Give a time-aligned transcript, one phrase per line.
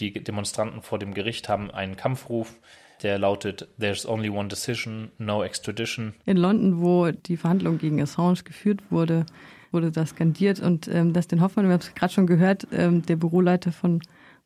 [0.00, 2.54] Die Demonstranten vor dem Gericht haben einen Kampfruf,
[3.02, 6.14] der lautet There's only one decision, no extradition.
[6.24, 9.26] In London, wo die Verhandlung gegen Assange geführt wurde,
[9.70, 13.16] wurde das skandiert und ähm, Dustin Hoffmann, wir haben es gerade schon gehört, ähm, der
[13.16, 14.00] Büroleiter von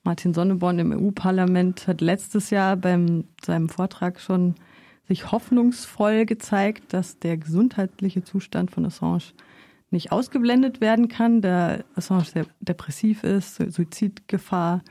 [0.04, 4.57] Martin Sonneborn im EU-Parlament hat letztes Jahr beim seinem Vortrag schon
[5.07, 9.32] sich hoffnungsvoll gezeigt, dass der gesundheitliche Zustand von Assange
[9.91, 14.82] nicht ausgeblendet werden kann, da Assange sehr depressiv ist, Suizidgefahr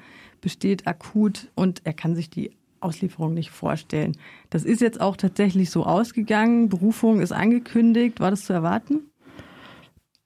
[0.42, 2.52] besteht akut und er kann sich die
[2.82, 4.18] Auslieferung nicht vorstellen.
[4.50, 6.70] Das ist jetzt auch tatsächlich so ausgegangen.
[6.70, 8.20] Berufung ist angekündigt.
[8.20, 9.01] War das zu erwarten?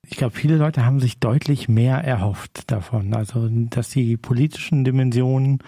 [0.08, 3.14] Ich glaube, viele Leute haben sich deutlich mehr erhofft davon.
[3.14, 5.60] Also, dass die politischen Dimensionen,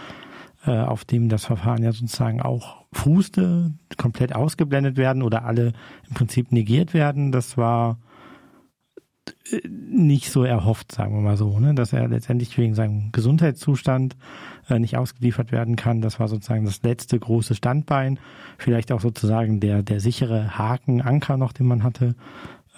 [0.65, 5.73] äh, auf dem das Verfahren ja sozusagen auch fußte, komplett ausgeblendet werden oder alle
[6.07, 7.97] im Prinzip negiert werden, das war
[9.89, 11.73] nicht so erhofft, sagen wir mal so, ne?
[11.73, 14.15] dass er letztendlich wegen seinem Gesundheitszustand
[14.69, 16.01] äh, nicht ausgeliefert werden kann.
[16.01, 18.19] Das war sozusagen das letzte große Standbein,
[18.57, 22.15] vielleicht auch sozusagen der, der sichere Haken, Anker noch, den man hatte.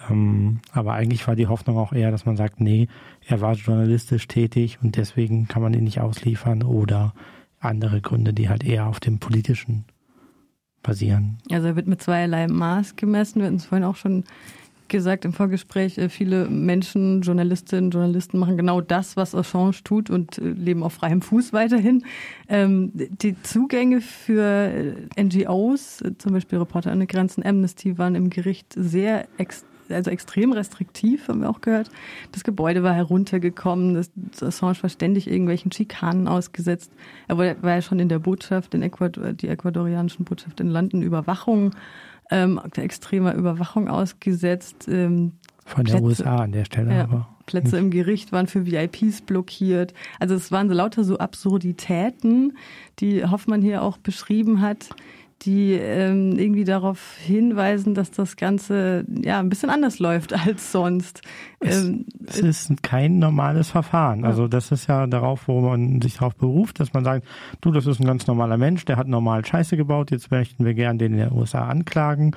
[0.08, 2.88] Ähm, aber eigentlich war die Hoffnung auch eher, dass man sagt, nee,
[3.26, 7.14] er war journalistisch tätig und deswegen kann man ihn nicht ausliefern oder
[7.58, 9.84] andere Gründe, die halt eher auf dem politischen
[10.82, 11.38] basieren.
[11.50, 13.40] Also er wird mit zweierlei Maß gemessen.
[13.40, 14.24] Wir hatten es vorhin auch schon
[14.90, 20.36] gesagt im Vorgespräch, äh, viele Menschen, Journalistinnen, Journalisten machen genau das, was Assange tut und
[20.38, 22.04] äh, leben auf freiem Fuß weiterhin.
[22.48, 24.44] Ähm, die Zugänge für
[25.16, 30.52] äh, NGOs, zum Beispiel Reporter ohne Grenzen, Amnesty, waren im Gericht sehr extrem also extrem
[30.52, 31.90] restriktiv, haben wir auch gehört.
[32.32, 34.10] Das Gebäude war heruntergekommen, das,
[34.42, 36.92] Assange war ständig irgendwelchen Schikanen ausgesetzt.
[37.28, 41.72] Er war, ja schon in der Botschaft, in Ecuador, die ecuadorianischen Botschaft in London, Überwachung
[42.30, 44.86] ähm, extremer Überwachung ausgesetzt.
[44.88, 45.32] Ähm,
[45.64, 47.28] Von der Plätze, USA an der Stelle ja, aber.
[47.46, 49.92] Plätze im Gericht waren für VIPs blockiert.
[50.20, 52.56] Also es waren so lauter so Absurditäten,
[53.00, 54.90] die Hoffmann hier auch beschrieben hat,
[55.42, 61.22] die ähm, irgendwie darauf hinweisen, dass das Ganze ja ein bisschen anders läuft als sonst.
[61.60, 64.20] Es, ähm, es ist kein normales Verfahren.
[64.20, 64.26] Ja.
[64.26, 67.26] Also das ist ja darauf, wo man sich darauf beruft, dass man sagt,
[67.60, 70.74] du, das ist ein ganz normaler Mensch, der hat normal Scheiße gebaut, jetzt möchten wir
[70.74, 72.32] gern den in den USA anklagen.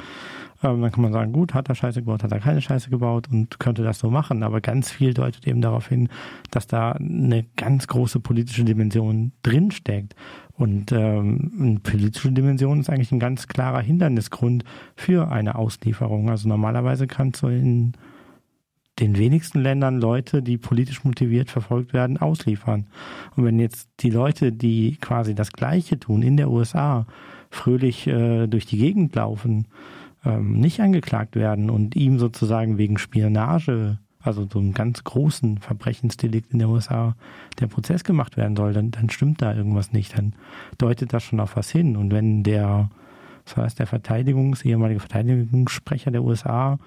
[0.64, 3.28] Ähm, dann kann man sagen, gut, hat er Scheiße gebaut, hat er keine Scheiße gebaut
[3.30, 4.44] und könnte das so machen.
[4.44, 6.10] Aber ganz viel deutet eben darauf hin,
[6.52, 10.16] dass da eine ganz große politische Dimension drinsteckt.
[10.56, 14.64] Und ähm, eine politische Dimension ist eigentlich ein ganz klarer Hindernisgrund
[14.96, 16.30] für eine Auslieferung.
[16.30, 17.94] Also normalerweise kannst du in
[19.00, 22.88] den wenigsten Ländern Leute, die politisch motiviert verfolgt werden, ausliefern.
[23.36, 27.08] Und wenn jetzt die Leute, die quasi das Gleiche tun in der USA,
[27.50, 29.68] fröhlich äh, durch die Gegend laufen,
[30.26, 36.54] ähm, nicht angeklagt werden und ihm sozusagen wegen Spionage also so einem ganz großen Verbrechensdelikt
[36.54, 37.16] in der USA,
[37.60, 40.18] der Prozess gemacht werden soll, dann, dann stimmt da irgendwas nicht.
[40.18, 40.34] Dann
[40.78, 41.98] deutet das schon auf was hin.
[41.98, 42.90] Und wenn der,
[43.46, 46.80] das heißt der Verteidigungs, ehemalige Verteidigungssprecher der USA,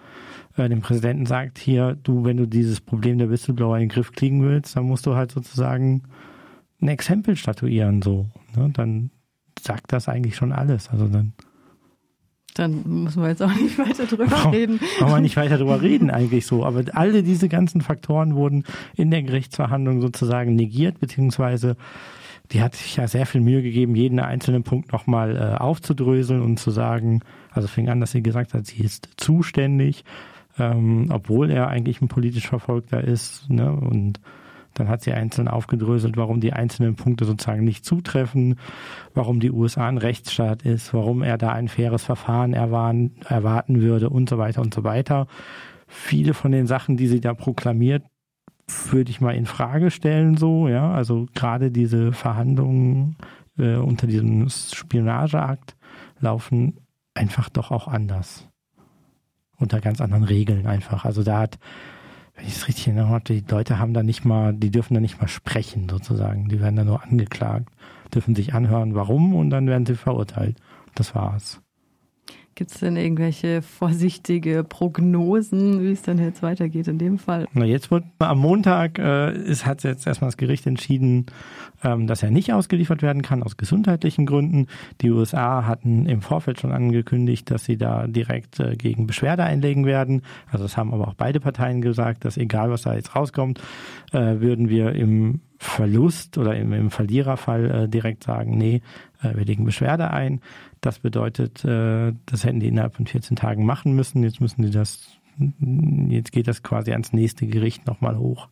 [0.57, 4.13] äh, dem Präsidenten sagt, hier, du, wenn du dieses Problem der Whistleblower in den Griff
[4.13, 6.05] kriegen willst, dann musst du halt sozusagen
[6.81, 8.27] ein Exempel statuieren, so.
[8.57, 8.71] Ne?
[8.73, 9.11] Dann
[9.61, 10.89] sagt das eigentlich schon alles.
[10.89, 11.35] Also dann
[12.59, 14.81] dann müssen wir jetzt auch nicht weiter drüber reden.
[14.99, 16.65] Brauchen wir nicht weiter drüber reden eigentlich so.
[16.65, 21.77] Aber alle diese ganzen Faktoren wurden in der Gerichtsverhandlung sozusagen negiert, beziehungsweise
[22.53, 26.59] die hat sich ja sehr viel Mühe gegeben, jeden einzelnen Punkt nochmal äh, aufzudröseln und
[26.59, 30.05] zu sagen, also fing an, dass sie gesagt hat, sie ist zuständig,
[30.59, 33.51] ähm, obwohl er eigentlich ein politisch Verfolgter ist.
[33.51, 33.73] Ne?
[33.73, 34.21] Und
[34.79, 38.59] dann hat sie einzeln aufgedröselt, warum die einzelnen Punkte sozusagen nicht zutreffen,
[39.15, 44.29] warum die USA ein Rechtsstaat ist, warum er da ein faires Verfahren erwarten würde und
[44.29, 45.27] so weiter und so weiter.
[45.89, 48.05] Viele von den Sachen, die sie da proklamiert,
[48.91, 50.93] würde ich mal in Frage stellen, so, ja.
[50.93, 53.17] Also gerade diese Verhandlungen
[53.59, 55.77] äh, unter diesem Spionageakt
[56.21, 56.81] laufen
[57.15, 58.49] einfach doch auch anders.
[59.59, 61.05] Unter ganz anderen Regeln einfach.
[61.05, 61.59] Also da hat
[62.37, 65.01] wenn ich es richtig erinnere habe, die Leute haben da nicht mal, die dürfen da
[65.01, 66.49] nicht mal sprechen sozusagen.
[66.49, 67.71] Die werden da nur angeklagt,
[68.15, 70.57] dürfen sich anhören, warum und dann werden sie verurteilt.
[70.95, 71.61] Das war's.
[72.57, 77.47] Gibt es denn irgendwelche vorsichtige Prognosen, wie es dann jetzt weitergeht in dem Fall?
[77.53, 81.27] Na, jetzt wird am Montag äh, ist, hat jetzt erstmal das Gericht entschieden,
[81.85, 84.69] ähm, dass er nicht ausgeliefert werden kann aus gesundheitlichen Gründen.
[85.03, 89.85] Die USA hatten im Vorfeld schon angekündigt, dass sie da direkt äh, gegen Beschwerde einlegen
[89.85, 90.23] werden.
[90.51, 93.61] Also das haben aber auch beide Parteien gesagt, dass egal was da jetzt rauskommt,
[94.13, 98.83] äh, würden wir im Verlust oder im, im Verliererfall äh, direkt sagen, nee,
[99.23, 100.41] äh, wir legen Beschwerde ein.
[100.81, 104.23] Das bedeutet, äh, das hätten die innerhalb von 14 Tagen machen müssen.
[104.23, 105.19] Jetzt müssen die das,
[106.09, 108.49] jetzt geht das quasi ans nächste Gericht nochmal hoch.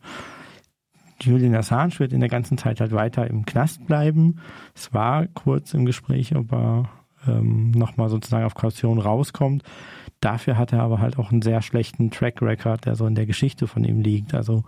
[1.21, 4.39] Julian Assange wird in der ganzen Zeit halt weiter im Knast bleiben.
[4.73, 6.89] Es war kurz im Gespräch, ob er
[7.27, 9.63] ähm, nochmal sozusagen auf Kaution rauskommt.
[10.25, 13.27] Dafür hat er aber halt auch einen sehr schlechten Track Record, der so in der
[13.27, 14.33] Geschichte von ihm liegt.
[14.33, 14.63] Also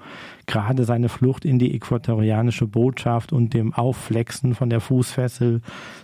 [0.46, 5.62] gerade seine Flucht in die äquatorianische Botschaft und dem Aufflexen von der Fußfessel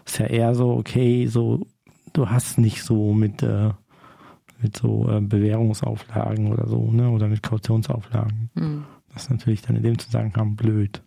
[0.08, 1.68] ist ja eher so, okay, so,
[2.14, 3.70] du hast nicht so mit, äh,
[4.60, 8.50] mit so äh, Bewährungsauflagen oder so, ne, oder mit Kautionsauflagen.
[8.56, 8.86] Mhm.
[9.14, 11.03] Das ist natürlich dann in dem Zusammenhang blöd.